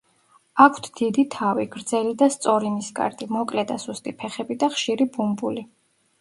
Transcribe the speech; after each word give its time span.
აქვთ 0.63 0.87
დიდი 1.01 1.25
თავი, 1.35 1.65
გრძელი 1.75 2.15
და 2.21 2.29
სწორი 2.37 2.71
ნისკარტი, 2.79 3.29
მოკლე 3.37 3.67
და 3.73 3.79
სუსტი 3.85 4.15
ფეხები 4.23 4.59
და 4.65 4.71
ხშირი 4.79 5.09
ბუმბული. 5.19 5.67